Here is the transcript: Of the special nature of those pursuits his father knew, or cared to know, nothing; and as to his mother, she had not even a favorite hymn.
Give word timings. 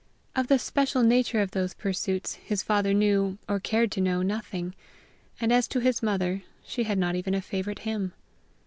Of 0.35 0.47
the 0.47 0.57
special 0.57 1.03
nature 1.03 1.41
of 1.41 1.51
those 1.51 1.75
pursuits 1.75 2.33
his 2.33 2.63
father 2.63 2.91
knew, 2.91 3.37
or 3.47 3.59
cared 3.59 3.91
to 3.91 4.01
know, 4.01 4.23
nothing; 4.23 4.73
and 5.39 5.53
as 5.53 5.67
to 5.67 5.79
his 5.79 6.01
mother, 6.01 6.41
she 6.65 6.85
had 6.85 6.97
not 6.97 7.13
even 7.15 7.35
a 7.35 7.39
favorite 7.43 7.77
hymn. 7.85 8.11